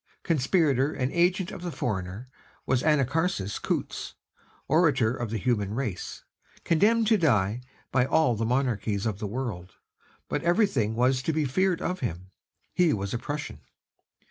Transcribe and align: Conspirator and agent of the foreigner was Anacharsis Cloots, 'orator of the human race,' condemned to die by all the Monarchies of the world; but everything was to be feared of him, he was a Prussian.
Conspirator 0.23 0.91
and 0.93 1.11
agent 1.11 1.51
of 1.51 1.61
the 1.61 1.69
foreigner 1.71 2.27
was 2.65 2.81
Anacharsis 2.81 3.59
Cloots, 3.61 4.15
'orator 4.67 5.15
of 5.15 5.29
the 5.29 5.37
human 5.37 5.75
race,' 5.75 6.23
condemned 6.63 7.05
to 7.05 7.19
die 7.19 7.61
by 7.91 8.07
all 8.07 8.35
the 8.35 8.43
Monarchies 8.43 9.05
of 9.05 9.19
the 9.19 9.27
world; 9.27 9.73
but 10.27 10.41
everything 10.41 10.95
was 10.95 11.21
to 11.21 11.31
be 11.31 11.45
feared 11.45 11.83
of 11.83 11.99
him, 11.99 12.31
he 12.73 12.93
was 12.93 13.13
a 13.13 13.19
Prussian. 13.19 13.59